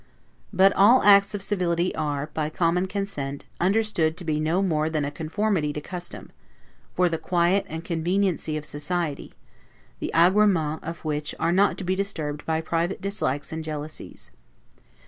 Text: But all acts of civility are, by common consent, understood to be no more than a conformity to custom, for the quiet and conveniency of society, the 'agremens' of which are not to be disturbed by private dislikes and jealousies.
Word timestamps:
But 0.51 0.73
all 0.73 1.03
acts 1.03 1.35
of 1.35 1.43
civility 1.43 1.93
are, 1.93 2.31
by 2.33 2.49
common 2.49 2.87
consent, 2.87 3.45
understood 3.59 4.17
to 4.17 4.23
be 4.23 4.39
no 4.39 4.63
more 4.63 4.89
than 4.89 5.05
a 5.05 5.11
conformity 5.11 5.71
to 5.73 5.79
custom, 5.79 6.31
for 6.95 7.07
the 7.07 7.19
quiet 7.19 7.67
and 7.69 7.85
conveniency 7.85 8.57
of 8.57 8.65
society, 8.65 9.35
the 9.99 10.09
'agremens' 10.11 10.79
of 10.81 11.05
which 11.05 11.35
are 11.39 11.51
not 11.51 11.77
to 11.77 11.83
be 11.83 11.93
disturbed 11.93 12.43
by 12.47 12.61
private 12.61 12.99
dislikes 12.99 13.51
and 13.51 13.63
jealousies. 13.63 14.31